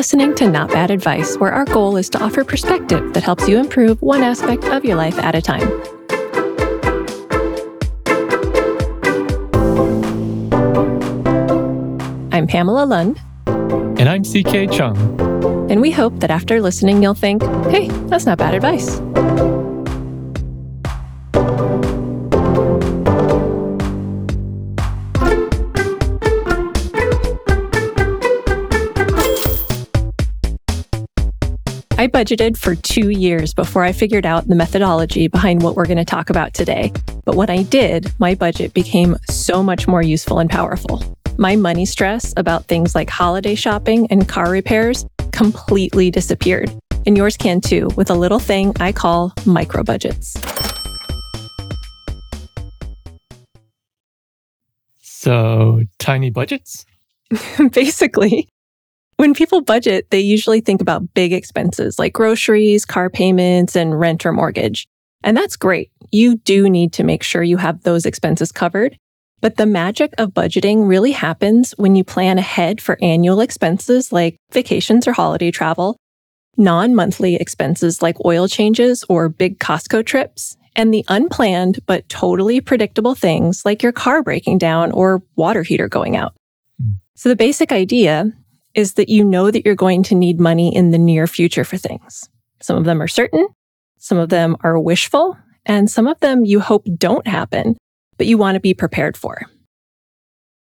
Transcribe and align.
listening 0.00 0.34
to 0.34 0.50
Not 0.50 0.70
Bad 0.70 0.90
Advice, 0.90 1.36
where 1.36 1.52
our 1.52 1.66
goal 1.66 1.98
is 1.98 2.08
to 2.08 2.24
offer 2.24 2.42
perspective 2.42 3.12
that 3.12 3.22
helps 3.22 3.46
you 3.46 3.58
improve 3.58 4.00
one 4.00 4.22
aspect 4.22 4.64
of 4.64 4.82
your 4.82 4.96
life 4.96 5.18
at 5.18 5.34
a 5.34 5.42
time. 5.42 5.68
I'm 12.32 12.46
Pamela 12.46 12.86
Lund. 12.86 13.20
And 13.46 14.08
I'm 14.08 14.24
CK 14.24 14.72
Chung. 14.72 14.96
And 15.70 15.82
we 15.82 15.90
hope 15.90 16.18
that 16.20 16.30
after 16.30 16.62
listening, 16.62 17.02
you'll 17.02 17.12
think, 17.12 17.42
hey, 17.68 17.88
that's 18.08 18.24
not 18.24 18.38
bad 18.38 18.54
advice. 18.54 19.02
I 32.00 32.08
budgeted 32.08 32.56
for 32.56 32.74
two 32.74 33.10
years 33.10 33.52
before 33.52 33.84
I 33.84 33.92
figured 33.92 34.24
out 34.24 34.48
the 34.48 34.54
methodology 34.54 35.28
behind 35.28 35.62
what 35.62 35.76
we're 35.76 35.84
going 35.84 35.98
to 35.98 36.04
talk 36.06 36.30
about 36.30 36.54
today. 36.54 36.90
But 37.26 37.36
when 37.36 37.50
I 37.50 37.62
did, 37.64 38.10
my 38.18 38.34
budget 38.34 38.72
became 38.72 39.18
so 39.28 39.62
much 39.62 39.86
more 39.86 40.00
useful 40.00 40.38
and 40.38 40.48
powerful. 40.48 41.04
My 41.36 41.56
money 41.56 41.84
stress 41.84 42.32
about 42.38 42.64
things 42.64 42.94
like 42.94 43.10
holiday 43.10 43.54
shopping 43.54 44.06
and 44.10 44.26
car 44.26 44.50
repairs 44.50 45.04
completely 45.32 46.10
disappeared. 46.10 46.74
And 47.04 47.18
yours 47.18 47.36
can 47.36 47.60
too, 47.60 47.90
with 47.96 48.08
a 48.08 48.14
little 48.14 48.38
thing 48.38 48.72
I 48.80 48.92
call 48.92 49.34
micro 49.44 49.84
budgets. 49.84 50.40
So, 55.02 55.82
tiny 55.98 56.30
budgets? 56.30 56.86
Basically. 57.72 58.48
When 59.20 59.34
people 59.34 59.60
budget, 59.60 60.08
they 60.08 60.20
usually 60.20 60.62
think 60.62 60.80
about 60.80 61.12
big 61.12 61.34
expenses 61.34 61.98
like 61.98 62.14
groceries, 62.14 62.86
car 62.86 63.10
payments, 63.10 63.76
and 63.76 64.00
rent 64.00 64.24
or 64.24 64.32
mortgage. 64.32 64.88
And 65.22 65.36
that's 65.36 65.56
great. 65.56 65.90
You 66.10 66.38
do 66.38 66.70
need 66.70 66.94
to 66.94 67.04
make 67.04 67.22
sure 67.22 67.42
you 67.42 67.58
have 67.58 67.82
those 67.82 68.06
expenses 68.06 68.50
covered. 68.50 68.96
But 69.42 69.58
the 69.58 69.66
magic 69.66 70.14
of 70.16 70.30
budgeting 70.30 70.88
really 70.88 71.12
happens 71.12 71.72
when 71.72 71.96
you 71.96 72.02
plan 72.02 72.38
ahead 72.38 72.80
for 72.80 72.96
annual 73.02 73.42
expenses 73.42 74.10
like 74.10 74.38
vacations 74.52 75.06
or 75.06 75.12
holiday 75.12 75.50
travel, 75.50 75.98
non 76.56 76.94
monthly 76.94 77.34
expenses 77.34 78.00
like 78.00 78.24
oil 78.24 78.48
changes 78.48 79.04
or 79.10 79.28
big 79.28 79.58
Costco 79.58 80.06
trips, 80.06 80.56
and 80.74 80.94
the 80.94 81.04
unplanned 81.08 81.80
but 81.84 82.08
totally 82.08 82.62
predictable 82.62 83.14
things 83.14 83.66
like 83.66 83.82
your 83.82 83.92
car 83.92 84.22
breaking 84.22 84.56
down 84.56 84.90
or 84.92 85.22
water 85.36 85.62
heater 85.62 85.90
going 85.90 86.16
out. 86.16 86.32
Hmm. 86.82 86.92
So 87.16 87.28
the 87.28 87.36
basic 87.36 87.70
idea 87.70 88.32
is 88.74 88.94
that 88.94 89.08
you 89.08 89.24
know 89.24 89.50
that 89.50 89.64
you're 89.64 89.74
going 89.74 90.02
to 90.04 90.14
need 90.14 90.40
money 90.40 90.74
in 90.74 90.90
the 90.90 90.98
near 90.98 91.26
future 91.26 91.64
for 91.64 91.76
things. 91.76 92.28
Some 92.60 92.76
of 92.76 92.84
them 92.84 93.02
are 93.02 93.08
certain, 93.08 93.48
some 93.98 94.18
of 94.18 94.28
them 94.28 94.56
are 94.60 94.78
wishful, 94.78 95.36
and 95.66 95.90
some 95.90 96.06
of 96.06 96.18
them 96.20 96.44
you 96.44 96.60
hope 96.60 96.86
don't 96.96 97.26
happen, 97.26 97.76
but 98.16 98.26
you 98.26 98.38
want 98.38 98.56
to 98.56 98.60
be 98.60 98.74
prepared 98.74 99.16
for. 99.16 99.42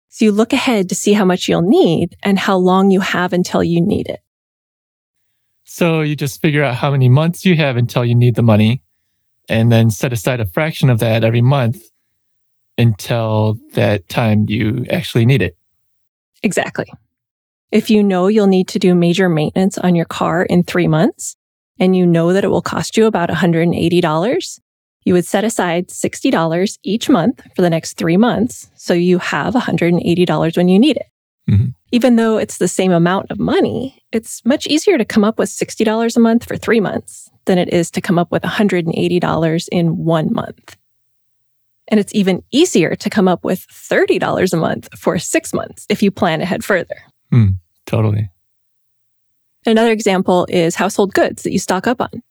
So 0.10 0.26
you 0.26 0.32
look 0.32 0.54
ahead 0.54 0.90
to 0.90 0.96
see 0.96 1.14
how 1.14 1.26
much 1.26 1.48
you'll 1.48 1.64
need 1.64 2.16
and 2.22 2.38
how 2.38 2.58
long 2.58 2.92
you 2.92 3.00
have 3.00 3.34
until 3.34 3.64
you 3.64 3.82
need 3.82 4.10
it. 4.10 4.20
So 5.64 6.02
you 6.02 6.16
just 6.16 6.42
figure 6.42 6.64
out 6.64 6.76
how 6.76 6.92
many 6.92 7.10
months 7.10 7.46
you 7.46 7.56
have 7.56 7.78
until 7.78 8.06
you 8.06 8.14
need 8.14 8.36
the 8.36 8.44
money 8.44 8.84
and 9.50 9.72
then 9.72 9.90
set 9.90 10.14
aside 10.14 10.40
a 10.40 10.46
fraction 10.46 10.90
of 10.90 11.00
that 11.00 11.24
every 11.24 11.42
month 11.42 11.82
until 12.78 13.58
that 13.74 14.08
time 14.10 14.46
you 14.48 14.86
actually 14.90 15.26
need 15.26 15.42
it. 15.42 15.58
Exactly. 16.44 16.92
If 17.74 17.90
you 17.90 18.04
know 18.04 18.28
you'll 18.28 18.46
need 18.46 18.68
to 18.68 18.78
do 18.78 18.94
major 18.94 19.28
maintenance 19.28 19.80
on 19.80 19.96
your 19.96 20.06
car 20.06 20.44
in 20.44 20.62
three 20.62 20.88
months, 20.88 21.36
and 21.80 21.96
you 21.96 22.06
know 22.06 22.32
that 22.32 22.44
it 22.44 22.50
will 22.50 22.62
cost 22.62 22.96
you 22.96 23.08
about 23.08 23.30
$180, 23.30 24.60
you 25.06 25.14
would 25.16 25.26
set 25.26 25.44
aside 25.44 25.88
$60 25.88 26.78
each 26.84 27.10
month 27.10 27.42
for 27.56 27.64
the 27.64 27.72
next 27.72 27.94
three 27.94 28.16
months. 28.16 28.70
So 28.76 28.94
you 28.94 29.18
have 29.18 29.56
$180 29.56 30.56
when 30.56 30.68
you 30.68 30.78
need 30.78 30.98
it. 30.98 31.08
Mm-hmm. 31.50 31.70
Even 31.92 32.16
though 32.16 32.38
it's 32.38 32.60
the 32.60 32.68
same 32.68 32.92
amount 32.92 33.32
of 33.32 33.40
money, 33.40 34.04
it's 34.12 34.46
much 34.46 34.68
easier 34.68 35.00
to 35.00 35.04
come 35.04 35.24
up 35.24 35.40
with 35.40 35.50
$60 35.50 36.16
a 36.16 36.20
month 36.20 36.46
for 36.46 36.58
three 36.58 36.80
months 36.80 37.32
than 37.46 37.58
it 37.58 37.74
is 37.74 37.90
to 37.90 38.02
come 38.02 38.20
up 38.20 38.30
with 38.30 38.44
$180 38.44 39.68
in 39.72 39.98
one 39.98 40.32
month. 40.32 40.78
And 41.88 42.00
it's 42.00 42.14
even 42.14 42.44
easier 42.52 42.96
to 42.96 43.10
come 43.10 43.28
up 43.28 43.44
with 43.44 43.66
$30 43.68 44.54
a 44.54 44.58
month 44.58 44.90
for 44.96 45.18
six 45.18 45.56
months 45.56 45.88
if 45.90 46.04
you 46.04 46.12
plan 46.12 46.40
ahead 46.40 46.64
further. 46.64 47.02
Mm. 47.34 47.56
Totally. 47.86 48.30
Another 49.66 49.92
example 49.92 50.46
is 50.50 50.76
household 50.76 51.14
goods 51.14 51.44
that 51.44 51.52
you 51.52 51.60
stock 51.60 51.88
up 51.88 52.02
on. 52.02 52.22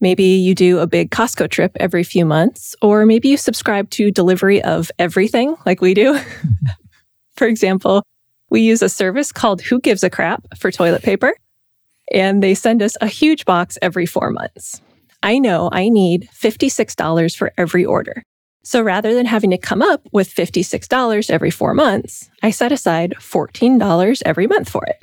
Maybe 0.00 0.24
you 0.24 0.54
do 0.54 0.80
a 0.80 0.86
big 0.86 1.10
Costco 1.10 1.48
trip 1.48 1.76
every 1.78 2.02
few 2.02 2.24
months, 2.24 2.74
or 2.82 3.06
maybe 3.06 3.28
you 3.28 3.36
subscribe 3.36 3.88
to 3.90 4.10
delivery 4.10 4.60
of 4.62 4.90
everything 4.98 5.54
like 5.64 5.80
we 5.80 5.94
do. 5.94 6.18
for 7.36 7.46
example, 7.46 8.02
we 8.50 8.62
use 8.62 8.82
a 8.82 8.88
service 8.88 9.30
called 9.30 9.62
Who 9.62 9.80
Gives 9.80 10.02
a 10.02 10.10
Crap 10.10 10.44
for 10.58 10.72
toilet 10.72 11.02
paper, 11.02 11.34
and 12.12 12.42
they 12.42 12.54
send 12.54 12.82
us 12.82 12.96
a 13.00 13.06
huge 13.06 13.44
box 13.44 13.78
every 13.80 14.04
four 14.06 14.30
months. 14.30 14.80
I 15.22 15.38
know 15.38 15.70
I 15.72 15.88
need 15.88 16.28
$56 16.34 17.36
for 17.36 17.52
every 17.56 17.84
order. 17.84 18.24
So 18.62 18.80
rather 18.80 19.14
than 19.14 19.26
having 19.26 19.50
to 19.50 19.58
come 19.58 19.82
up 19.82 20.06
with 20.12 20.32
$56 20.32 21.30
every 21.30 21.50
four 21.50 21.74
months, 21.74 22.30
I 22.42 22.50
set 22.50 22.72
aside 22.72 23.14
$14 23.18 24.22
every 24.24 24.46
month 24.46 24.68
for 24.68 24.84
it. 24.86 25.02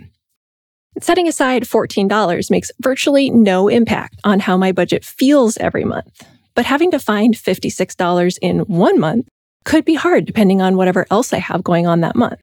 Setting 1.01 1.27
aside 1.27 1.63
$14 1.63 2.51
makes 2.51 2.71
virtually 2.81 3.29
no 3.29 3.67
impact 3.67 4.19
on 4.23 4.39
how 4.39 4.57
my 4.57 4.71
budget 4.71 5.05
feels 5.05 5.57
every 5.57 5.85
month. 5.85 6.25
But 6.55 6.65
having 6.65 6.91
to 6.91 6.99
find 6.99 7.35
$56 7.35 8.37
in 8.41 8.59
one 8.59 8.99
month 8.99 9.27
could 9.65 9.85
be 9.85 9.95
hard 9.95 10.25
depending 10.25 10.61
on 10.61 10.77
whatever 10.77 11.05
else 11.11 11.31
I 11.31 11.37
have 11.37 11.63
going 11.63 11.87
on 11.87 12.01
that 12.01 12.15
month. 12.15 12.39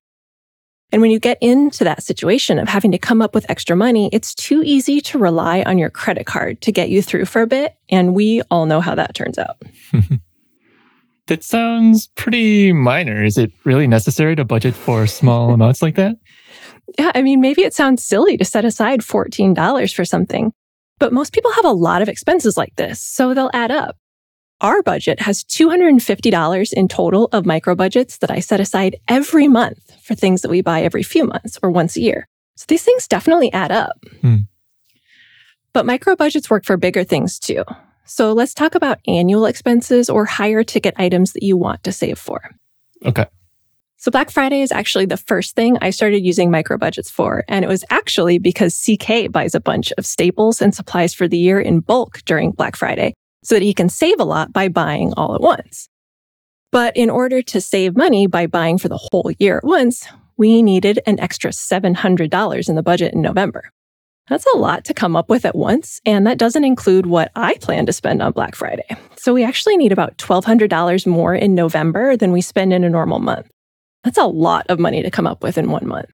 And 0.93 1.03
when 1.03 1.11
you 1.11 1.19
get 1.19 1.39
into 1.41 1.85
that 1.85 2.03
situation 2.03 2.59
of 2.59 2.69
having 2.69 2.93
to 2.93 2.99
come 2.99 3.21
up 3.21 3.35
with 3.35 3.51
extra 3.51 3.75
money, 3.75 4.09
it's 4.13 4.35
too 4.35 4.63
easy 4.65 5.01
to 5.03 5.19
rely 5.19 5.63
on 5.63 5.79
your 5.79 5.91
credit 5.91 6.27
card 6.27 6.61
to 6.63 6.73
get 6.73 6.89
you 6.89 7.03
through 7.03 7.25
for 7.25 7.43
a 7.43 7.47
bit. 7.47 7.75
And 7.89 8.15
we 8.15 8.43
all 8.51 8.67
know 8.67 8.81
how 8.81 8.95
that 8.95 9.15
turns 9.15 9.39
out. 9.39 9.61
That 11.27 11.43
sounds 11.43 12.07
pretty 12.15 12.73
minor. 12.73 13.25
Is 13.25 13.37
it 13.37 13.53
really 13.65 13.87
necessary 13.87 14.37
to 14.37 14.45
budget 14.45 14.75
for 14.75 15.07
small 15.07 15.51
amounts 15.55 15.83
like 15.83 15.97
that? 15.97 16.17
Yeah, 16.99 17.11
I 17.15 17.23
mean, 17.23 17.41
maybe 17.41 17.63
it 17.63 17.75
sounds 17.75 18.05
silly 18.05 18.37
to 18.37 18.45
set 18.45 18.65
aside 18.65 19.01
$14 19.01 19.95
for 19.95 20.05
something, 20.05 20.53
but 20.99 21.13
most 21.13 21.33
people 21.33 21.51
have 21.53 21.65
a 21.65 21.73
lot 21.73 22.01
of 22.01 22.09
expenses 22.09 22.57
like 22.57 22.77
this, 22.77 23.01
so 23.01 23.35
they'll 23.35 23.51
add 23.53 23.73
up. 23.73 23.97
Our 24.61 24.83
budget 24.83 25.21
has 25.21 25.45
$250 25.45 26.73
in 26.73 26.89
total 26.89 27.29
of 27.33 27.45
micro 27.45 27.75
budgets 27.75 28.19
that 28.19 28.31
I 28.31 28.41
set 28.41 28.61
aside 28.61 28.97
every 29.07 29.49
month 29.49 29.93
for 30.03 30.15
things 30.15 30.41
that 30.43 30.51
we 30.51 30.63
buy 30.63 30.83
every 30.83 31.03
few 31.03 31.25
months 31.25 31.59
or 31.63 31.71
once 31.71 31.97
a 31.97 32.01
year. 32.01 32.29
So 32.55 32.65
these 32.69 32.83
things 32.83 33.07
definitely 33.07 33.53
add 33.53 33.71
up. 33.71 33.99
Hmm. 34.23 34.37
But 35.75 35.85
micro 35.85 36.17
budgets 36.17 36.49
work 36.49 36.65
for 36.65 36.79
bigger 36.79 37.05
things 37.05 37.39
too. 37.39 37.65
So 38.07 38.33
let's 38.33 38.55
talk 38.55 38.75
about 38.75 39.01
annual 39.07 39.47
expenses 39.47 40.09
or 40.09 40.25
higher 40.25 40.65
ticket 40.65 40.95
items 40.97 41.33
that 41.33 41.43
you 41.43 41.57
want 41.57 41.83
to 41.85 41.93
save 41.93 42.19
for. 42.19 42.51
Okay. 43.05 43.27
So 43.99 44.11
Black 44.11 44.31
Friday 44.31 44.61
is 44.61 44.71
actually 44.71 45.07
the 45.07 45.17
first 45.17 45.57
thing 45.57 45.79
I 45.81 45.91
started 45.91 46.25
using 46.25 46.51
micro 46.51 46.79
budgets 46.79 47.11
for. 47.11 47.45
And 47.49 47.65
it 47.65 47.69
was 47.69 47.85
actually 47.91 48.39
because 48.39 48.81
CK 48.81 49.31
buys 49.33 49.55
a 49.55 49.61
bunch 49.61 49.93
of 49.99 50.07
staples 50.07 50.63
and 50.63 50.75
supplies 50.75 51.15
for 51.15 51.27
the 51.27 51.39
year 51.39 51.61
in 51.61 51.81
bulk 51.81 52.23
during 52.25 52.53
Black 52.53 52.77
Friday 52.77 53.15
so 53.43 53.55
that 53.55 53.63
he 53.63 53.75
can 53.75 53.89
save 53.89 54.21
a 54.21 54.25
lot 54.25 54.53
by 54.53 54.69
buying 54.69 55.13
all 55.17 55.35
at 55.35 55.41
once. 55.41 55.89
But 56.71 56.97
in 56.97 57.11
order 57.11 57.43
to 57.43 57.61
save 57.61 57.97
money 57.97 58.27
by 58.27 58.47
buying 58.47 58.79
for 58.79 58.89
the 58.89 58.99
whole 58.99 59.31
year 59.39 59.59
at 59.59 59.65
once, 59.65 60.07
we 60.37 60.63
needed 60.63 61.01
an 61.07 61.19
extra 61.19 61.51
$700 61.51 62.69
in 62.69 62.75
the 62.75 62.83
budget 62.83 63.15
in 63.15 63.23
November. 63.23 63.71
That's 64.29 64.47
a 64.53 64.57
lot 64.57 64.85
to 64.87 64.95
come 64.95 65.15
up 65.15 65.29
with 65.29 65.45
at 65.45 65.55
once, 65.55 66.01
and 66.05 66.27
that 66.27 66.39
doesn't 66.39 66.65
include 66.65 67.07
what 67.07 67.31
I 67.37 67.55
plan 67.55 67.87
to 67.87 67.93
spend 67.93 68.23
on 68.23 68.33
Black 68.33 68.57
Friday. 68.57 68.87
So 69.17 69.33
we 69.33 69.45
actually 69.45 69.77
need 69.77 69.93
about 69.93 70.19
$1,200 70.19 71.07
more 71.07 71.35
in 71.35 71.55
November 71.55 72.17
than 72.17 72.33
we 72.33 72.41
spend 72.41 72.73
in 72.73 72.85
a 72.85 72.91
normal 72.91 73.21
month. 73.21 73.49
That's 74.03 74.19
a 74.19 74.27
lot 74.27 74.67
of 74.69 74.79
money 74.79 75.03
to 75.03 75.11
come 75.11 75.27
up 75.27 75.43
with 75.43 75.59
in 75.59 75.71
one 75.71 75.87
month. 75.87 76.11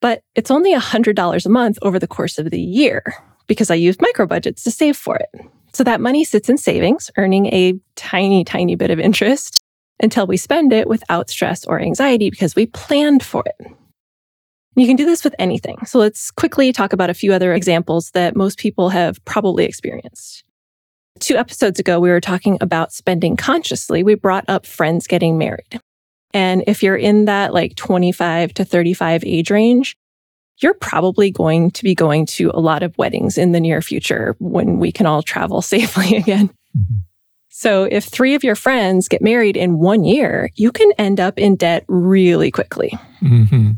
But 0.00 0.22
it's 0.34 0.50
only 0.50 0.74
$100 0.74 1.46
a 1.46 1.48
month 1.48 1.78
over 1.80 1.98
the 1.98 2.06
course 2.06 2.38
of 2.38 2.50
the 2.50 2.60
year 2.60 3.02
because 3.46 3.70
I 3.70 3.74
used 3.74 4.02
micro 4.02 4.26
budgets 4.26 4.62
to 4.64 4.70
save 4.70 4.96
for 4.96 5.16
it. 5.16 5.28
So 5.72 5.84
that 5.84 6.00
money 6.00 6.24
sits 6.24 6.48
in 6.48 6.58
savings, 6.58 7.10
earning 7.16 7.46
a 7.46 7.74
tiny, 7.94 8.44
tiny 8.44 8.74
bit 8.74 8.90
of 8.90 9.00
interest 9.00 9.60
until 10.00 10.26
we 10.26 10.36
spend 10.36 10.72
it 10.72 10.88
without 10.88 11.30
stress 11.30 11.64
or 11.64 11.80
anxiety 11.80 12.30
because 12.30 12.56
we 12.56 12.66
planned 12.66 13.22
for 13.22 13.44
it. 13.46 13.66
You 14.74 14.86
can 14.86 14.96
do 14.96 15.04
this 15.04 15.22
with 15.22 15.34
anything. 15.38 15.84
So 15.84 15.98
let's 15.98 16.30
quickly 16.30 16.72
talk 16.72 16.92
about 16.92 17.10
a 17.10 17.14
few 17.14 17.32
other 17.32 17.52
examples 17.52 18.10
that 18.12 18.36
most 18.36 18.58
people 18.58 18.88
have 18.88 19.22
probably 19.24 19.64
experienced. 19.64 20.44
Two 21.20 21.36
episodes 21.36 21.78
ago, 21.78 22.00
we 22.00 22.08
were 22.08 22.20
talking 22.20 22.56
about 22.60 22.92
spending 22.92 23.36
consciously. 23.36 24.02
We 24.02 24.14
brought 24.14 24.44
up 24.48 24.64
friends 24.64 25.06
getting 25.06 25.36
married. 25.36 25.80
And 26.32 26.64
if 26.66 26.82
you're 26.82 26.96
in 26.96 27.26
that 27.26 27.52
like 27.52 27.76
25 27.76 28.54
to 28.54 28.64
35 28.64 29.24
age 29.24 29.50
range, 29.50 29.96
you're 30.58 30.74
probably 30.74 31.30
going 31.30 31.70
to 31.72 31.84
be 31.84 31.94
going 31.94 32.24
to 32.26 32.50
a 32.54 32.60
lot 32.60 32.82
of 32.82 32.96
weddings 32.96 33.36
in 33.36 33.52
the 33.52 33.60
near 33.60 33.82
future 33.82 34.36
when 34.38 34.78
we 34.78 34.90
can 34.92 35.06
all 35.06 35.22
travel 35.22 35.60
safely 35.62 36.16
again. 36.16 36.48
Mm-hmm. 36.76 36.94
So 37.50 37.84
if 37.84 38.04
three 38.04 38.34
of 38.34 38.42
your 38.42 38.54
friends 38.54 39.08
get 39.08 39.20
married 39.20 39.58
in 39.58 39.78
one 39.78 40.04
year, 40.04 40.50
you 40.54 40.72
can 40.72 40.90
end 40.96 41.20
up 41.20 41.38
in 41.38 41.56
debt 41.56 41.84
really 41.86 42.50
quickly. 42.50 42.98
Mm-hmm. 43.20 43.72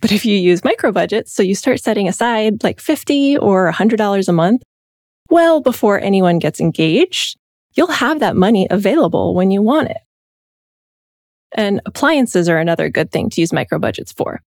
But 0.00 0.12
if 0.12 0.24
you 0.24 0.36
use 0.36 0.64
micro 0.64 0.92
budgets, 0.92 1.32
so 1.32 1.42
you 1.42 1.54
start 1.54 1.80
setting 1.80 2.08
aside 2.08 2.62
like 2.62 2.80
50 2.80 3.36
or 3.38 3.70
$100 3.70 4.28
a 4.28 4.32
month, 4.32 4.62
well 5.28 5.60
before 5.60 6.00
anyone 6.00 6.38
gets 6.38 6.60
engaged, 6.60 7.36
you'll 7.74 7.88
have 7.88 8.20
that 8.20 8.36
money 8.36 8.66
available 8.70 9.34
when 9.34 9.50
you 9.50 9.62
want 9.62 9.90
it. 9.90 9.98
And 11.52 11.80
appliances 11.84 12.48
are 12.48 12.58
another 12.58 12.88
good 12.88 13.10
thing 13.10 13.30
to 13.30 13.40
use 13.40 13.52
micro 13.52 13.78
budgets 13.78 14.12
for. 14.12 14.42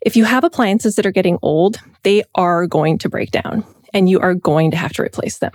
If 0.00 0.16
you 0.16 0.24
have 0.24 0.44
appliances 0.44 0.96
that 0.96 1.06
are 1.06 1.12
getting 1.12 1.38
old, 1.42 1.78
they 2.02 2.24
are 2.34 2.66
going 2.66 2.98
to 2.98 3.08
break 3.08 3.30
down 3.30 3.64
and 3.94 4.08
you 4.08 4.18
are 4.20 4.34
going 4.34 4.72
to 4.72 4.76
have 4.76 4.92
to 4.94 5.02
replace 5.02 5.38
them. 5.38 5.52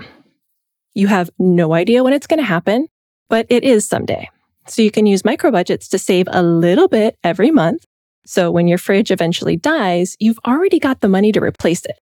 You 0.94 1.08
have 1.08 1.30
no 1.38 1.74
idea 1.74 2.04
when 2.04 2.14
it's 2.14 2.28
going 2.28 2.40
to 2.40 2.46
happen, 2.46 2.88
but 3.30 3.46
it 3.50 3.64
is 3.64 3.88
someday. 3.88 4.30
So 4.68 4.82
you 4.82 4.92
can 4.92 5.06
use 5.06 5.26
micro 5.26 5.52
budgets 5.52 5.88
to 5.90 6.00
save 6.00 6.28
a 6.32 6.42
little 6.42 6.88
bit 6.88 7.18
every 7.24 7.52
month. 7.52 7.84
So 8.28 8.52
when 8.52 8.68
your 8.68 8.78
fridge 8.78 9.10
eventually 9.10 9.56
dies, 9.56 10.18
you've 10.20 10.40
already 10.46 10.80
got 10.80 11.00
the 11.00 11.08
money 11.08 11.32
to 11.32 11.42
replace 11.42 11.86
it. 11.86 11.98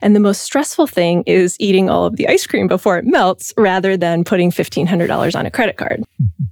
And 0.00 0.16
the 0.16 0.20
most 0.20 0.40
stressful 0.40 0.86
thing 0.86 1.24
is 1.26 1.56
eating 1.60 1.90
all 1.90 2.06
of 2.06 2.16
the 2.16 2.26
ice 2.26 2.46
cream 2.46 2.68
before 2.68 2.96
it 2.96 3.04
melts 3.04 3.52
rather 3.56 3.96
than 3.96 4.24
putting 4.24 4.50
$1,500 4.50 5.38
on 5.38 5.44
a 5.44 5.50
credit 5.50 5.76
card. 5.76 6.04
Mm-hmm. 6.20 6.44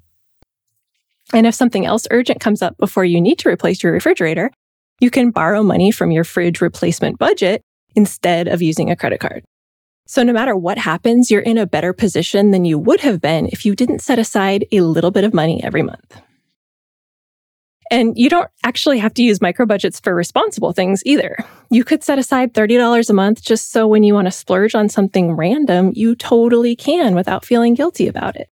and 1.37 1.47
if 1.47 1.55
something 1.55 1.87
else 1.87 2.07
urgent 2.11 2.41
comes 2.41 2.61
up 2.61 2.77
before 2.77 3.05
you 3.05 3.21
need 3.21 3.39
to 3.39 3.49
replace 3.49 3.83
your 3.83 3.93
refrigerator, 3.93 4.51
you 5.01 5.11
can 5.11 5.31
borrow 5.31 5.63
money 5.63 5.91
from 5.91 6.11
your 6.11 6.25
fridge 6.25 6.61
replacement 6.61 7.19
budget 7.19 7.63
instead 7.95 8.49
of 8.49 8.63
using 8.63 8.91
a 8.91 8.97
credit 8.97 9.21
card. 9.21 9.45
So 10.07 10.23
no 10.23 10.33
matter 10.33 10.55
what 10.55 10.79
happens, 10.79 11.31
you're 11.31 11.41
in 11.41 11.59
a 11.59 11.67
better 11.67 11.93
position 11.93 12.51
than 12.51 12.65
you 12.65 12.79
would 12.79 13.01
have 13.01 13.21
been 13.21 13.47
if 13.47 13.65
you 13.65 13.75
didn't 13.75 14.01
set 14.01 14.19
aside 14.19 14.67
a 14.73 14.83
little 14.83 15.11
bit 15.11 15.25
of 15.25 15.35
money 15.35 15.63
every 15.65 15.83
month. 15.83 16.21
And 17.91 18.19
you 18.19 18.29
don't 18.29 18.51
actually 18.65 18.99
have 18.99 19.15
to 19.15 19.23
use 19.23 19.41
micro 19.41 19.65
budgets 19.65 20.01
for 20.01 20.15
responsible 20.15 20.73
things 20.73 21.03
either. 21.07 21.37
You 21.71 21.85
could 21.85 22.03
set 22.03 22.19
aside 22.19 22.53
$30 22.53 23.09
a 23.09 23.13
month 23.13 23.43
just 23.43 23.71
so 23.71 23.87
when 23.87 24.03
you 24.03 24.13
want 24.15 24.27
to 24.27 24.33
splurge 24.33 24.75
on 24.75 24.89
something 24.89 25.33
random, 25.33 25.93
you 25.95 26.17
totally 26.17 26.75
can 26.75 27.15
without 27.15 27.45
feeling 27.45 27.75
guilty 27.75 28.09
about 28.09 28.37
it. 28.37 28.49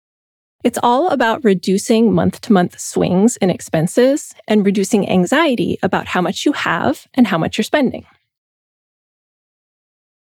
It's 0.63 0.79
all 0.83 1.09
about 1.11 1.45
reducing 1.45 2.15
month 2.15 2.41
to 2.43 2.53
month 2.53 2.81
swings 2.81 3.37
in 3.37 3.51
expenses 3.51 4.35
and 4.49 4.65
reducing 4.65 5.09
anxiety 5.11 5.79
about 5.83 6.07
how 6.07 6.23
much 6.23 6.47
you 6.47 6.53
have 6.53 7.07
and 7.13 7.27
how 7.27 7.37
much 7.37 7.59
you're 7.59 7.65
spending. 7.65 8.07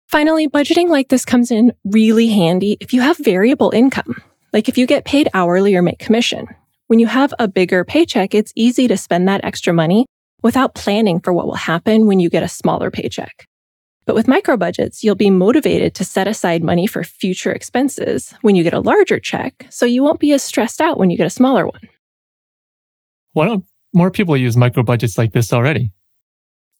Finally, 0.08 0.48
budgeting 0.48 0.88
like 0.88 1.08
this 1.08 1.24
comes 1.24 1.50
in 1.50 1.72
really 1.84 2.28
handy 2.28 2.76
if 2.80 2.92
you 2.92 3.00
have 3.00 3.16
variable 3.18 3.70
income, 3.74 4.20
like 4.52 4.68
if 4.68 4.76
you 4.76 4.86
get 4.86 5.04
paid 5.04 5.28
hourly 5.32 5.74
or 5.76 5.80
make 5.80 5.98
commission. 5.98 6.48
When 6.92 6.98
you 6.98 7.06
have 7.06 7.32
a 7.38 7.48
bigger 7.48 7.86
paycheck, 7.86 8.34
it's 8.34 8.52
easy 8.54 8.86
to 8.86 8.98
spend 8.98 9.26
that 9.26 9.42
extra 9.46 9.72
money 9.72 10.04
without 10.42 10.74
planning 10.74 11.20
for 11.20 11.32
what 11.32 11.46
will 11.46 11.54
happen 11.54 12.06
when 12.06 12.20
you 12.20 12.28
get 12.28 12.42
a 12.42 12.48
smaller 12.48 12.90
paycheck. 12.90 13.46
But 14.04 14.14
with 14.14 14.28
micro 14.28 14.58
budgets, 14.58 15.02
you'll 15.02 15.14
be 15.14 15.30
motivated 15.30 15.94
to 15.94 16.04
set 16.04 16.28
aside 16.28 16.62
money 16.62 16.86
for 16.86 17.02
future 17.02 17.50
expenses 17.50 18.34
when 18.42 18.56
you 18.56 18.62
get 18.62 18.74
a 18.74 18.80
larger 18.80 19.18
check, 19.18 19.66
so 19.70 19.86
you 19.86 20.02
won't 20.02 20.20
be 20.20 20.34
as 20.34 20.42
stressed 20.42 20.82
out 20.82 20.98
when 20.98 21.08
you 21.08 21.16
get 21.16 21.26
a 21.26 21.30
smaller 21.30 21.64
one. 21.64 21.80
Why 23.32 23.46
don't 23.46 23.64
more 23.94 24.10
people 24.10 24.36
use 24.36 24.58
micro 24.58 24.82
budgets 24.82 25.16
like 25.16 25.32
this 25.32 25.50
already? 25.50 25.92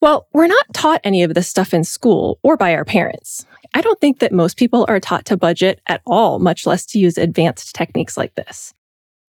Well, 0.02 0.26
we're 0.34 0.46
not 0.46 0.74
taught 0.74 1.00
any 1.04 1.22
of 1.22 1.32
this 1.32 1.48
stuff 1.48 1.72
in 1.72 1.84
school 1.84 2.38
or 2.42 2.58
by 2.58 2.74
our 2.74 2.84
parents. 2.84 3.46
I 3.72 3.80
don't 3.80 3.98
think 3.98 4.18
that 4.18 4.30
most 4.30 4.58
people 4.58 4.84
are 4.90 5.00
taught 5.00 5.24
to 5.24 5.38
budget 5.38 5.80
at 5.86 6.02
all, 6.04 6.38
much 6.38 6.66
less 6.66 6.84
to 6.88 6.98
use 6.98 7.16
advanced 7.16 7.74
techniques 7.74 8.18
like 8.18 8.34
this. 8.34 8.74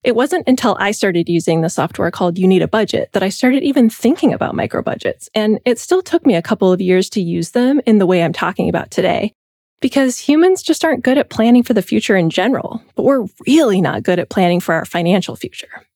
It 0.04 0.14
wasn't 0.14 0.46
until 0.46 0.76
I 0.78 0.90
started 0.90 1.30
using 1.30 1.62
the 1.62 1.70
software 1.70 2.10
called 2.10 2.38
You 2.38 2.46
Need 2.46 2.60
a 2.60 2.68
Budget 2.68 3.08
that 3.12 3.22
I 3.22 3.30
started 3.30 3.62
even 3.62 3.88
thinking 3.88 4.34
about 4.34 4.54
micro 4.54 4.82
budgets. 4.82 5.30
And 5.34 5.60
it 5.64 5.78
still 5.78 6.02
took 6.02 6.26
me 6.26 6.34
a 6.34 6.42
couple 6.42 6.70
of 6.70 6.82
years 6.82 7.08
to 7.10 7.22
use 7.22 7.52
them 7.52 7.80
in 7.86 7.96
the 7.96 8.04
way 8.04 8.22
I'm 8.22 8.34
talking 8.34 8.68
about 8.68 8.90
today. 8.90 9.32
Because 9.80 10.18
humans 10.18 10.62
just 10.62 10.84
aren't 10.84 11.04
good 11.04 11.16
at 11.16 11.30
planning 11.30 11.62
for 11.62 11.72
the 11.72 11.80
future 11.80 12.16
in 12.16 12.28
general, 12.28 12.82
but 12.96 13.04
we're 13.04 13.26
really 13.46 13.80
not 13.80 14.02
good 14.02 14.18
at 14.18 14.28
planning 14.28 14.60
for 14.60 14.74
our 14.74 14.84
financial 14.84 15.36
future. 15.36 15.86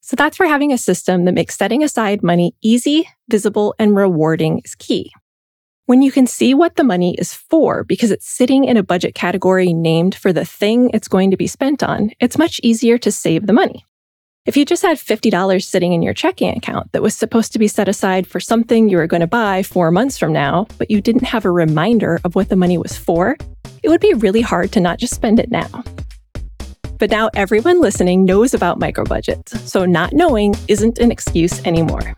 So 0.00 0.16
that's 0.16 0.40
where 0.40 0.48
having 0.48 0.72
a 0.72 0.78
system 0.78 1.26
that 1.26 1.34
makes 1.34 1.56
setting 1.56 1.84
aside 1.84 2.24
money 2.24 2.56
easy, 2.60 3.08
visible, 3.28 3.76
and 3.78 3.96
rewarding 3.96 4.62
is 4.64 4.74
key. 4.74 5.12
When 5.86 6.02
you 6.02 6.10
can 6.10 6.26
see 6.26 6.52
what 6.52 6.74
the 6.74 6.82
money 6.82 7.14
is 7.14 7.32
for 7.32 7.84
because 7.84 8.10
it's 8.10 8.28
sitting 8.28 8.64
in 8.64 8.76
a 8.76 8.82
budget 8.82 9.14
category 9.14 9.72
named 9.72 10.16
for 10.16 10.32
the 10.32 10.44
thing 10.44 10.90
it's 10.92 11.06
going 11.06 11.30
to 11.30 11.36
be 11.36 11.46
spent 11.46 11.80
on, 11.80 12.10
it's 12.18 12.36
much 12.36 12.60
easier 12.64 12.98
to 12.98 13.12
save 13.12 13.46
the 13.46 13.52
money. 13.52 13.84
If 14.46 14.56
you 14.56 14.64
just 14.64 14.82
had 14.82 14.96
$50 14.96 15.62
sitting 15.62 15.92
in 15.92 16.02
your 16.02 16.12
checking 16.12 16.56
account 16.56 16.90
that 16.90 17.02
was 17.02 17.14
supposed 17.14 17.52
to 17.52 17.60
be 17.60 17.68
set 17.68 17.86
aside 17.86 18.26
for 18.26 18.40
something 18.40 18.88
you 18.88 18.96
were 18.96 19.06
going 19.06 19.20
to 19.20 19.28
buy 19.28 19.62
four 19.62 19.92
months 19.92 20.18
from 20.18 20.32
now, 20.32 20.66
but 20.76 20.90
you 20.90 21.00
didn't 21.00 21.22
have 21.22 21.44
a 21.44 21.52
reminder 21.52 22.18
of 22.24 22.34
what 22.34 22.48
the 22.48 22.56
money 22.56 22.78
was 22.78 22.98
for, 22.98 23.36
it 23.84 23.88
would 23.88 24.00
be 24.00 24.14
really 24.14 24.40
hard 24.40 24.72
to 24.72 24.80
not 24.80 24.98
just 24.98 25.14
spend 25.14 25.38
it 25.38 25.52
now. 25.52 25.84
But 26.98 27.12
now 27.12 27.30
everyone 27.34 27.80
listening 27.80 28.24
knows 28.24 28.54
about 28.54 28.80
micro 28.80 29.04
budgets, 29.04 29.70
so 29.70 29.84
not 29.84 30.12
knowing 30.12 30.56
isn't 30.66 30.98
an 30.98 31.12
excuse 31.12 31.64
anymore. 31.64 32.16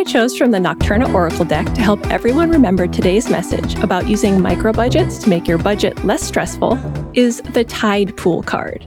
I 0.00 0.04
chose 0.04 0.34
from 0.34 0.50
the 0.50 0.56
Nocturna 0.56 1.12
Oracle 1.12 1.44
deck 1.44 1.66
to 1.74 1.82
help 1.82 2.06
everyone 2.06 2.50
remember 2.50 2.86
today's 2.86 3.28
message 3.28 3.74
about 3.80 4.08
using 4.08 4.40
micro 4.40 4.72
budgets 4.72 5.18
to 5.18 5.28
make 5.28 5.46
your 5.46 5.58
budget 5.58 6.02
less 6.06 6.22
stressful 6.22 6.80
is 7.12 7.42
the 7.52 7.64
Tide 7.64 8.16
Pool 8.16 8.42
card. 8.42 8.86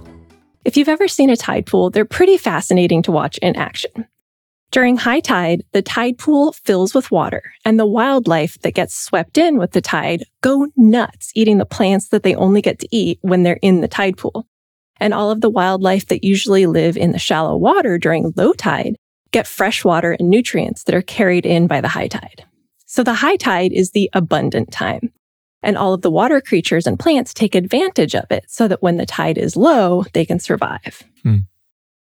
If 0.66 0.76
you've 0.76 0.90
ever 0.90 1.08
seen 1.08 1.30
a 1.30 1.38
tide 1.38 1.68
pool, 1.68 1.92
they're 1.92 2.04
pretty 2.04 2.36
fascinating 2.38 3.04
to 3.04 3.12
watch 3.12 3.38
in 3.44 3.56
action. 3.56 4.08
During 4.72 4.98
high 4.98 5.20
tide, 5.20 5.62
the 5.72 5.84
tide 5.84 6.18
pool 6.18 6.54
fills 6.54 6.96
with 6.96 7.12
water, 7.12 7.44
and 7.64 7.80
the 7.80 7.86
wildlife 7.86 8.60
that 8.62 8.74
gets 8.74 8.96
swept 8.96 9.38
in 9.38 9.60
with 9.60 9.74
the 9.74 9.82
tide 9.82 10.24
go 10.42 10.66
nuts 10.76 11.32
eating 11.36 11.60
the 11.60 11.66
plants 11.68 12.08
that 12.08 12.24
they 12.24 12.34
only 12.34 12.60
get 12.64 12.80
to 12.80 12.88
eat 12.92 13.20
when 13.22 13.44
they're 13.44 13.60
in 13.62 13.82
the 13.82 13.88
tide 13.88 14.18
pool. 14.18 14.48
And 15.00 15.14
all 15.14 15.30
of 15.30 15.42
the 15.42 15.50
wildlife 15.52 16.08
that 16.08 16.24
usually 16.24 16.66
live 16.66 16.98
in 16.98 17.12
the 17.12 17.20
shallow 17.20 17.56
water 17.56 18.00
during 18.00 18.34
low 18.36 18.54
tide 18.54 18.96
get 19.34 19.48
fresh 19.48 19.84
water 19.84 20.14
and 20.14 20.30
nutrients 20.30 20.86
that 20.86 20.96
are 20.96 21.02
carried 21.02 21.46
in 21.46 21.68
by 21.68 21.82
the 21.82 21.90
high 21.90 22.08
tide. 22.08 22.46
So 22.86 23.04
the 23.04 23.16
high 23.16 23.36
tide 23.36 23.74
is 23.74 23.92
the 23.92 24.10
abundant 24.14 24.72
time. 24.72 25.12
And 25.62 25.78
all 25.78 25.94
of 25.94 26.02
the 26.02 26.12
water 26.12 26.40
creatures 26.40 26.86
and 26.86 27.00
plants 27.00 27.34
take 27.34 27.56
advantage 27.56 28.16
of 28.16 28.26
it 28.30 28.46
so 28.48 28.68
that 28.68 28.82
when 28.82 28.98
the 28.98 29.06
tide 29.06 29.38
is 29.38 29.58
low, 29.58 30.06
they 30.14 30.26
can 30.26 30.40
survive. 30.40 31.04
Hmm. 31.24 31.38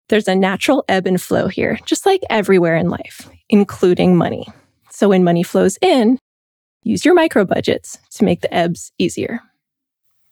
There's 0.08 0.28
a 0.28 0.35
natural 0.35 0.85
ebb 0.88 1.06
and 1.06 1.20
flow 1.20 1.49
here, 1.49 1.78
just 1.85 2.06
like 2.06 2.23
everywhere 2.30 2.76
in 2.76 2.88
life, 2.88 3.28
including 3.50 4.16
money. 4.16 4.47
So 4.90 5.11
when 5.11 5.23
money 5.23 5.42
flows 5.42 5.76
in, 5.82 6.18
use 6.82 7.04
your 7.04 7.14
micro 7.14 7.44
budgets 7.44 7.99
to 8.12 8.25
make 8.25 8.40
the 8.40 8.52
ebbs 8.54 8.90
easier. 8.99 9.40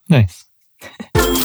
Nice. 0.09 0.47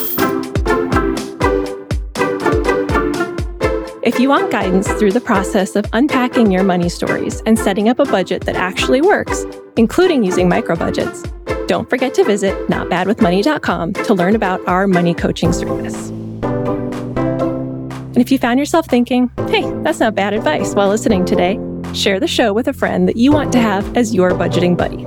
If 4.04 4.20
you 4.20 4.30
want 4.30 4.52
guidance 4.52 4.92
through 4.94 5.12
the 5.12 5.22
process 5.22 5.76
of 5.76 5.86
unpacking 5.94 6.52
your 6.52 6.64
money 6.64 6.90
stories 6.90 7.42
and 7.46 7.58
setting 7.58 7.88
up 7.88 8.00
a 8.00 8.06
budget 8.06 8.42
that 8.46 8.56
actually 8.56 9.00
works, 9.00 9.46
including 9.78 10.24
using 10.24 10.50
micro 10.50 10.76
budgets, 10.76 11.22
don't 11.68 11.88
forget 11.88 12.16
to 12.16 12.24
visit 12.24 12.56
notbadwithmoney.com 12.68 13.94
to 13.94 14.14
learn 14.16 14.36
about 14.36 14.68
our 14.68 14.88
money 14.88 15.14
coaching 15.14 15.54
service. 15.54 16.10
And 16.10 18.18
if 18.18 18.32
you 18.32 18.40
found 18.40 18.58
yourself 18.58 18.88
thinking, 18.88 19.30
hey, 19.50 19.72
that's 19.84 20.00
not 20.00 20.16
bad 20.16 20.34
advice 20.34 20.74
while 20.74 20.90
listening 20.90 21.24
today, 21.24 21.60
share 21.94 22.20
the 22.20 22.28
show 22.28 22.54
with 22.54 22.68
a 22.68 22.74
friend 22.74 23.08
that 23.08 23.18
you 23.18 23.32
want 23.32 23.54
to 23.54 23.60
have 23.60 23.96
as 23.96 24.16
your 24.16 24.32
budgeting 24.32 24.76
buddy. 24.76 24.98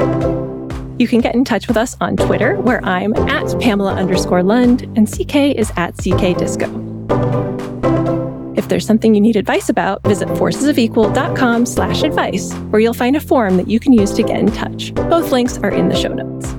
You 1.03 1.09
can 1.09 1.21
get 1.21 1.35
in 1.35 1.45
touch 1.45 1.67
with 1.67 1.77
us 1.77 1.97
on 2.01 2.17
Twitter, 2.17 2.61
where 2.61 2.83
I'm 2.85 3.13
at 3.29 3.61
Pamela 3.61 3.95
underscore 3.95 4.45
Lund 4.45 4.83
and 4.97 5.11
CK 5.11 5.57
is 5.57 5.73
at 5.77 5.97
CK 5.97 6.39
Disco. 6.39 6.94
There's 8.75 8.85
something 8.85 9.15
you 9.15 9.21
need 9.21 9.37
advice 9.37 9.69
about, 9.69 10.03
visit 10.03 10.27
forcesofequal.com 10.31 11.65
slash 11.65 12.03
advice, 12.03 12.53
where 12.71 12.81
you'll 12.81 12.93
find 12.93 13.15
a 13.15 13.21
form 13.21 13.57
that 13.57 13.71
you 13.71 13.79
can 13.79 13.93
use 13.93 14.11
to 14.15 14.25
get 14.25 14.41
in 14.41 14.51
touch. 14.51 14.93
Both 14.95 15.31
links 15.31 15.59
are 15.59 15.71
in 15.71 15.91
the 15.91 15.95
show 15.95 16.13
notes. 16.13 16.54